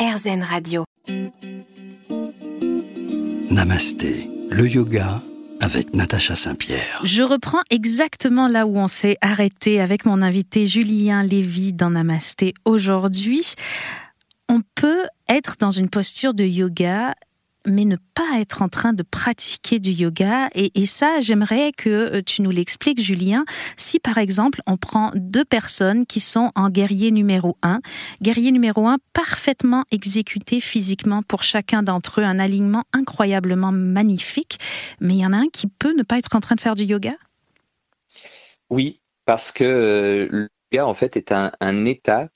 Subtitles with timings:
[0.00, 0.84] RZN Radio.
[3.50, 5.20] Namasté, le yoga
[5.60, 7.02] avec Natacha Saint-Pierre.
[7.04, 12.54] Je reprends exactement là où on s'est arrêté avec mon invité Julien Lévy dans Namasté
[12.64, 13.52] aujourd'hui.
[14.48, 17.14] On peut être dans une posture de yoga
[17.66, 20.48] mais ne pas être en train de pratiquer du yoga.
[20.54, 23.44] Et, ça, j'aimerais que euh, tu nous l'expliques, Julien.
[23.76, 27.80] Si par exemple, on prend deux personnes qui sont en guerrier numéro un,
[28.22, 34.58] guerrier numéro un parfaitement exécuté physiquement pour chacun d'entre eux, un alignement incroyablement magnifique,
[35.00, 36.74] mais il y en a un qui peut ne pas être en train de faire
[36.74, 37.14] du yoga?
[38.70, 42.28] Oui, parce que euh, le yoga, en fait, est un, état,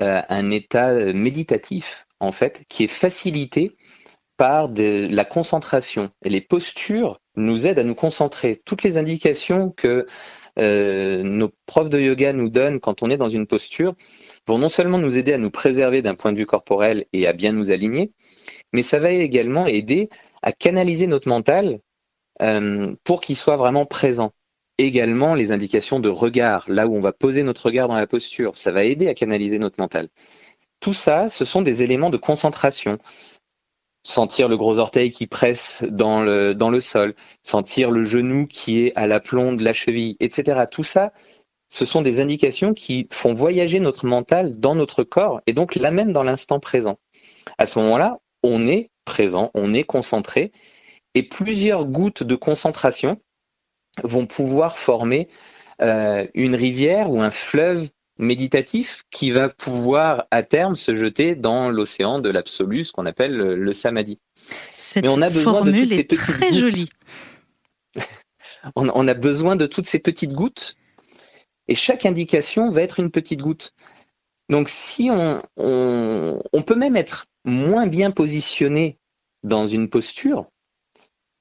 [0.00, 3.76] euh, un état méditatif, en fait, qui est facilité
[4.40, 6.08] par la concentration.
[6.24, 8.58] Et les postures nous aident à nous concentrer.
[8.64, 10.06] Toutes les indications que
[10.58, 13.94] euh, nos profs de yoga nous donnent quand on est dans une posture
[14.46, 17.34] vont non seulement nous aider à nous préserver d'un point de vue corporel et à
[17.34, 18.12] bien nous aligner,
[18.72, 20.08] mais ça va également aider
[20.40, 21.76] à canaliser notre mental
[22.40, 24.32] euh, pour qu'il soit vraiment présent.
[24.78, 28.56] Également les indications de regard, là où on va poser notre regard dans la posture,
[28.56, 30.08] ça va aider à canaliser notre mental.
[30.80, 32.96] Tout ça, ce sont des éléments de concentration
[34.02, 38.86] sentir le gros orteil qui presse dans le, dans le sol, sentir le genou qui
[38.86, 40.64] est à l'aplomb de la cheville, etc.
[40.70, 41.12] Tout ça,
[41.68, 46.12] ce sont des indications qui font voyager notre mental dans notre corps et donc l'amènent
[46.12, 46.98] dans l'instant présent.
[47.58, 50.50] À ce moment-là, on est présent, on est concentré
[51.14, 53.20] et plusieurs gouttes de concentration
[54.02, 55.28] vont pouvoir former
[55.82, 57.88] euh, une rivière ou un fleuve
[58.20, 63.36] méditatif qui va pouvoir à terme se jeter dans l'océan de l'absolu, ce qu'on appelle
[63.36, 64.18] le, samadhi.
[64.74, 66.88] Cette Mais on a besoin de toutes ces petites très jolie.
[68.76, 70.74] on, a besoin de toutes ces petites gouttes
[71.68, 73.72] et chaque indication va être une petite goutte.
[74.48, 78.98] Donc si on, on peut même être moins bien positionné
[79.42, 80.46] dans une posture,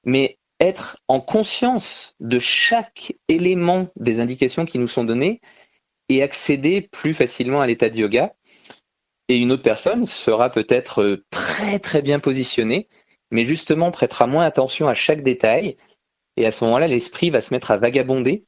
[0.06, 5.42] mais être en conscience de chaque élément des indications qui nous sont données
[6.10, 8.34] et accéder plus facilement à l'état de yoga.
[9.28, 12.88] Et une autre personne sera peut-être euh, très très bien positionnée,
[13.32, 15.78] mais justement prêtera moins attention à chaque détail.
[16.36, 18.46] Et à ce moment-là, l'esprit va se mettre à vagabonder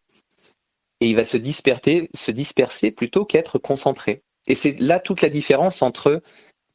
[1.02, 4.24] et il va se disperser, se disperser plutôt qu'être concentré.
[4.48, 6.22] Et c'est là toute la différence entre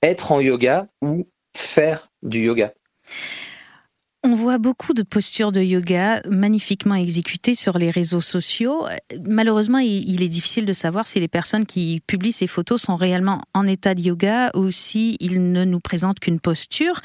[0.03, 2.73] être en yoga ou faire du yoga.
[4.29, 8.85] On voit beaucoup de postures de yoga magnifiquement exécutées sur les réseaux sociaux.
[9.25, 13.43] Malheureusement, il est difficile de savoir si les personnes qui publient ces photos sont réellement
[13.55, 17.03] en état de yoga ou si ne nous présentent qu'une posture.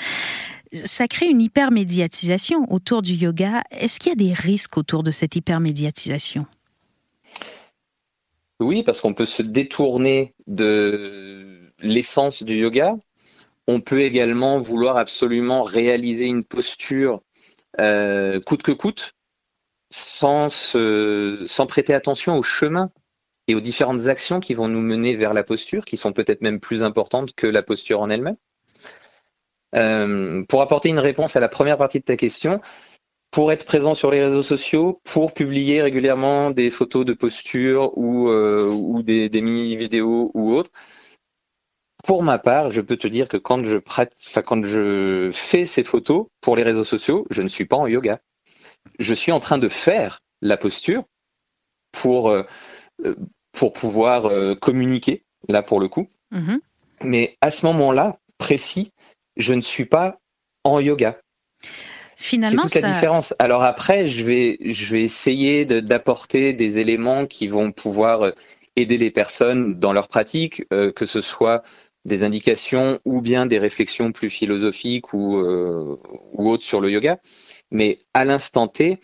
[0.73, 3.61] Ça crée une hypermédiatisation autour du yoga.
[3.69, 6.47] Est-ce qu'il y a des risques autour de cette hypermédiatisation?
[8.59, 12.95] Oui, parce qu'on peut se détourner de l'essence du yoga
[13.67, 17.21] on peut également vouloir absolument réaliser une posture
[17.79, 19.13] euh, coûte que coûte,
[19.89, 20.47] sans,
[21.67, 22.91] prêter attention au chemin
[23.47, 26.59] et aux différentes actions qui vont nous mener vers la posture, qui sont peut-être même
[26.59, 28.37] plus importantes que la posture en elle-même.
[29.75, 32.59] Euh, pour apporter une réponse à la première partie de ta question,
[33.31, 38.27] pour être présent sur les réseaux sociaux, pour publier régulièrement des photos de posture ou,
[38.27, 40.71] euh, des, des mini-vidéos ou autres,
[42.03, 46.27] pour ma part, je peux te dire que quand je, quand je fais ces photos
[46.41, 48.19] pour les réseaux sociaux, je ne suis pas en yoga.
[48.99, 51.03] Je suis en train de faire la posture
[51.91, 52.43] pour, euh,
[53.05, 53.15] euh,
[53.51, 56.07] pour pouvoir euh, communiquer, là pour le coup.
[56.33, 56.59] Mm-hmm.
[57.03, 58.91] Mais à ce moment-là, précis,
[59.37, 60.19] je ne suis pas
[60.63, 61.19] en yoga.
[62.17, 63.33] Finalement, c'est toute la différence.
[63.39, 68.33] Alors après, je vais, je vais essayer d'apporter des éléments qui vont pouvoir
[68.75, 71.63] aider les personnes dans leur pratique, que ce soit
[72.05, 75.97] des indications ou bien des réflexions plus philosophiques ou, euh,
[76.33, 77.19] ou autres sur le yoga.
[77.69, 78.99] Mais à l'instant T,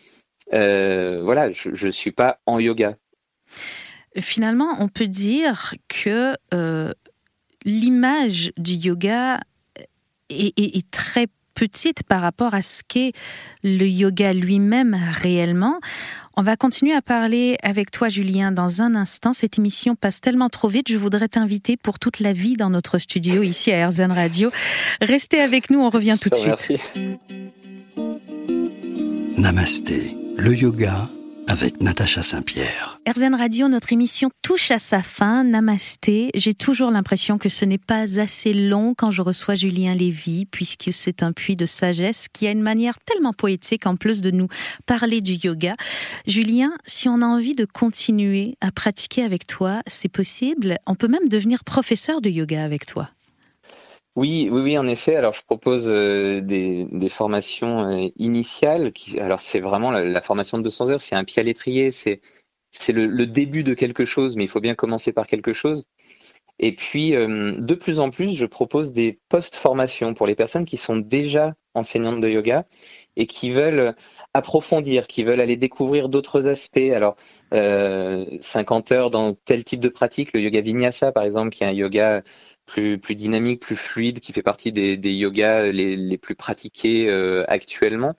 [0.53, 2.95] euh, voilà, je ne suis pas en yoga.
[4.17, 6.91] Finalement, on peut dire que euh,
[7.63, 9.39] l'image du yoga
[10.29, 13.13] est, est, très petite par rapport à ce qu'est
[13.63, 15.79] le yoga lui-même réellement.
[16.35, 19.33] On va continuer à parler avec toi, Julien, dans un instant.
[19.33, 20.87] Cette émission passe tellement trop vite.
[20.87, 24.51] Je voudrais t'inviter pour toute la vie dans notre studio ici à RZN Radio.
[25.01, 26.79] Restez avec nous, on revient tout de suite.
[29.37, 31.09] Namasté, le yoga
[31.47, 32.99] avec Natacha Saint-Pierre.
[33.07, 35.43] RZN Radio, notre émission touche à sa fin.
[35.43, 36.29] Namasté.
[36.35, 40.89] J'ai toujours l'impression que ce n'est pas assez long quand je reçois Julien Lévy, puisque
[40.91, 44.47] c'est un puits de sagesse qui a une manière tellement poétique en plus de nous
[44.85, 45.75] parler du yoga.
[46.25, 50.75] Julien, si on a envie de continuer à pratiquer avec toi, c'est possible.
[50.85, 53.09] On peut même devenir professeur de yoga avec toi.
[54.17, 55.15] Oui, oui, oui, en effet.
[55.15, 58.91] Alors, je propose des, formations initiales.
[58.91, 61.01] Qui, alors, c'est vraiment la, formation de 200 heures.
[61.01, 61.91] C'est un pied à l'étrier.
[61.91, 62.19] C'est
[62.71, 65.85] c'est le, début de quelque chose, mais il faut bien commencer par quelque chose.
[66.59, 70.77] Et puis, euh, de plus en plus, je propose des post-formations pour les personnes qui
[70.77, 72.65] sont déjà enseignantes de yoga
[73.17, 73.95] et qui veulent
[74.33, 76.91] approfondir, qui veulent aller découvrir d'autres aspects.
[76.93, 77.17] Alors,
[77.53, 81.67] euh, 50 heures dans tel type de pratique, le yoga vinyasa, par exemple, qui est
[81.67, 82.21] un yoga
[82.65, 87.09] plus, plus dynamique, plus fluide, qui fait partie des, des yogas les, les plus pratiqués
[87.09, 88.13] euh, actuellement.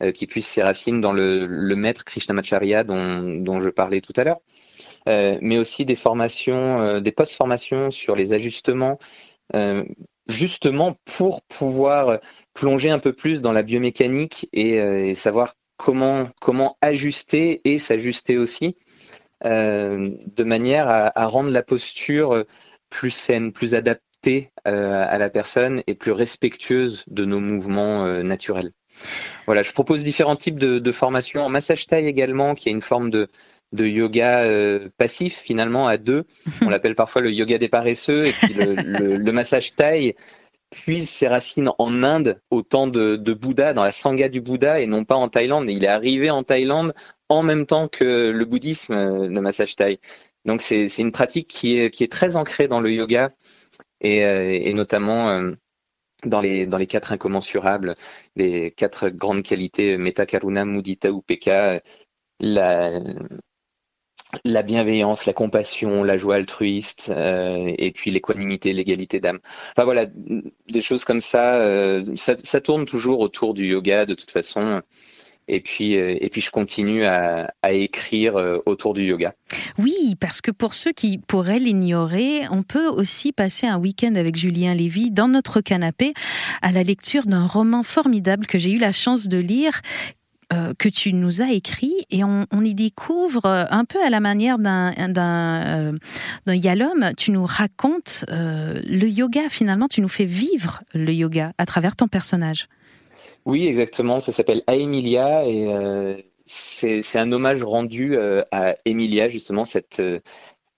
[0.00, 4.12] Euh, qui puisse ses racines dans le, le maître Krishnamacharya dont, dont je parlais tout
[4.14, 4.38] à l'heure,
[5.08, 9.00] euh, mais aussi des formations, euh, des post-formations sur les ajustements,
[10.28, 12.20] justement pour pouvoir
[12.54, 18.36] plonger un peu plus dans la biomécanique et, et savoir comment, comment ajuster et s'ajuster
[18.36, 18.76] aussi,
[19.44, 22.44] de manière à, à, rendre la posture
[22.90, 28.72] plus saine, plus adaptée à la personne et plus respectueuse de nos mouvements naturels.
[29.46, 31.42] Voilà, je propose différents types de, formations.
[31.42, 33.28] En massage taille également, qui est une forme de,
[33.76, 36.24] yoga euh, passif finalement à deux.
[36.62, 38.26] On l'appelle parfois le yoga des paresseux.
[38.26, 40.14] Et puis le, massage taille
[40.70, 44.86] puise ses racines en Inde au temps de, Bouddha, dans la sangha du Bouddha et
[44.86, 45.68] non pas en Thaïlande.
[45.70, 46.94] Et il est arrivé en Thaïlande
[47.28, 49.98] en même temps que le bouddhisme, euh, le massage taille.
[50.44, 53.30] Donc c'est une pratique qui est, qui est très ancrée dans le yoga
[54.00, 55.52] et, euh, notamment
[56.24, 57.94] dans les, dans les quatre incommensurables,
[58.36, 61.80] les quatre grandes qualités, Metta, Karuna, Mudita, Upeka,
[62.40, 63.00] la,
[64.44, 69.38] la bienveillance, la compassion, la joie altruiste, euh, et puis l'équanimité, l'égalité d'âme.
[69.72, 74.14] Enfin voilà, des choses comme ça, euh, ça, ça, tourne toujours autour du yoga de
[74.14, 74.82] toute façon.
[75.48, 79.34] Et puis, euh, et puis je continue à, écrire euh, autour du yoga.
[79.78, 84.36] Oui, parce que pour ceux qui pourraient l'ignorer, on peut aussi passer un week-end avec
[84.36, 86.12] Julien Lévy dans notre canapé
[86.62, 89.80] à la lecture d'un roman formidable que j'ai eu la chance de lire
[90.52, 94.58] euh, que tu nous as écrit et on, y découvre un peu à la manière
[94.58, 95.94] d'un d'un
[96.54, 101.96] yalom, tu nous racontes le yoga finalement, tu nous fais vivre le yoga à travers
[101.96, 102.68] ton personnage.
[103.44, 104.20] Oui, exactement.
[104.20, 110.00] Ça s'appelle A Emilia et euh, c'est un hommage rendu euh, à Emilia, justement, cette,
[110.00, 110.20] euh,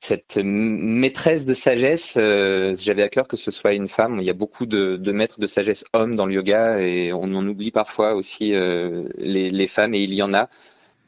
[0.00, 2.14] cette maîtresse de sagesse.
[2.14, 4.18] J'avais à cœur que ce soit une femme.
[4.20, 7.34] Il y a beaucoup de, de, maîtres de sagesse hommes dans le yoga et on
[7.34, 10.48] en oublie parfois aussi les, les, femmes et il y en a.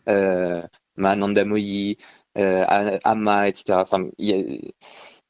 [0.08, 0.62] Euh,
[0.96, 1.96] Mahananda Moyi,
[2.36, 3.78] Amma, etc.
[3.80, 4.70] Enfin, il y a,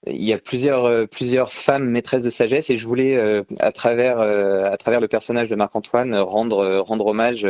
[0.06, 3.70] il y a plusieurs euh, plusieurs femmes maîtresses de sagesse et je voulais euh, à
[3.72, 7.48] travers euh, à travers le personnage de Marc Antoine rendre rendre hommage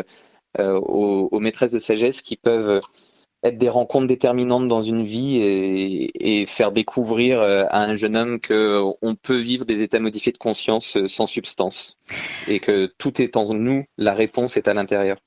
[0.58, 2.82] aux, maîtresses de sagesse qui peuvent
[3.42, 8.80] être des rencontres déterminantes dans une vie et, faire découvrir à un jeune homme que
[9.00, 11.96] on peut vivre des états modifiés de conscience sans substance
[12.48, 15.18] et que tout est en nous, la réponse est à l'intérieur.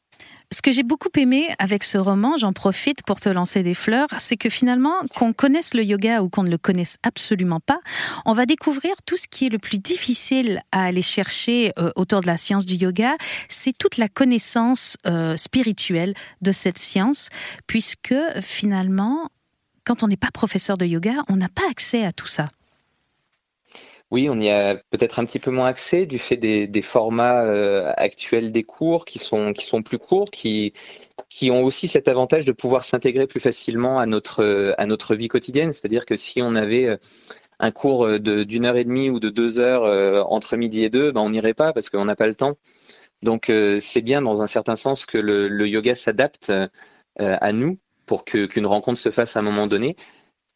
[0.56, 4.08] Ce que j'ai beaucoup aimé avec ce roman, j'en profite pour te lancer des fleurs,
[4.20, 7.82] c'est que finalement, qu'on connaisse le yoga ou qu'on ne le connaisse absolument pas,
[8.26, 12.22] on va découvrir tout ce qui est le plus difficile à aller chercher euh, autour
[12.22, 13.18] de la science du yoga,
[13.50, 17.28] c'est toute la connaissance euh, spirituelle de cette science,
[17.68, 19.30] puisque finalement,
[19.84, 22.48] quand on n'est pas professeur de yoga, on n'a pas accès à tout ça.
[24.12, 27.92] Oui, on y a peut-être un petit peu moins accès du fait des, formats euh,
[27.98, 30.74] actuels des cours qui sont, qui sont plus courts, qui,
[31.30, 35.28] qui ont aussi cet avantage de pouvoir s'intégrer plus facilement à notre, à notre vie
[35.28, 35.74] quotidienne.
[35.74, 36.98] C'est-à-dire que si on avait euh,
[37.60, 41.12] un cours d'une heure et demie ou de deux heures euh, entre midi et deux,
[41.12, 42.58] ben on n'irait pas parce qu'on n'a pas le temps.
[43.24, 46.52] Donc c'est bien dans un certain sens que le, le yoga s'adapte
[47.18, 49.96] à nous pour qu'une rencontre se fasse à un moment donné.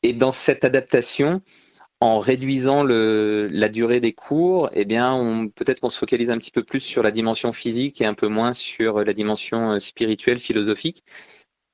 [0.03, 1.41] Et dans cette adaptation,
[2.01, 6.51] en réduisant le, la durée des cours, eh bien, peut-être qu'on se focalise un petit
[6.51, 10.39] peu plus sur la dimension physique et un peu moins sur la dimension euh, spirituelle,
[10.39, 11.03] philosophique.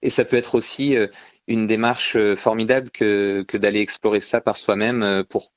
[0.02, 1.08] Et ça peut être aussi euh,
[1.48, 5.52] une démarche euh, formidable que, que d'aller explorer ça par soi-même pour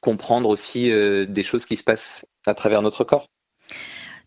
[0.00, 0.90] comprendre aussi
[1.28, 3.28] des choses qui se passent à travers notre corps.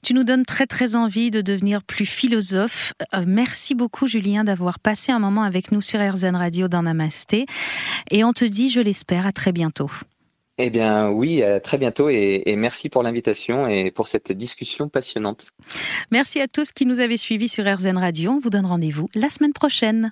[0.05, 2.93] Tu nous donnes très très envie de devenir plus philosophe.
[3.15, 7.47] Euh, merci beaucoup Julien d'avoir passé un moment avec nous sur RZN Radio dans Namasté.
[8.11, 9.89] Et on te dit, je l'espère, à très bientôt.
[10.59, 14.89] Eh bien oui, à très bientôt et, et merci pour l'invitation et pour cette discussion
[14.89, 15.47] passionnante.
[16.11, 18.29] Merci à tous qui nous avaient suivis sur RZN Radio.
[18.29, 20.11] On vous donne rendez-vous la semaine prochaine.